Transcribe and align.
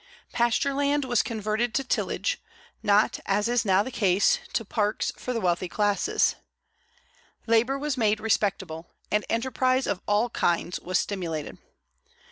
Pasture 0.33 0.73
land 0.73 1.05
was 1.05 1.21
converted 1.21 1.75
to 1.75 1.83
tillage, 1.83 2.41
not, 2.81 3.19
as 3.27 3.47
is 3.47 3.63
now 3.63 3.83
the 3.83 3.91
case, 3.91 4.39
to 4.53 4.65
parks 4.65 5.11
for 5.15 5.31
the 5.31 5.39
wealthy 5.39 5.69
classes. 5.69 6.33
Labor 7.45 7.77
was 7.77 7.97
made 7.97 8.19
respectable, 8.19 8.87
and 9.11 9.23
enterprise 9.29 9.85
of 9.85 10.01
all 10.07 10.31
kinds 10.31 10.79
was 10.79 10.97
stimulated. 10.97 11.59